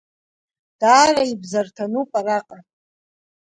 Даара 0.79 1.23
ибзарҭануп 1.33 2.11
араҟа. 2.19 2.57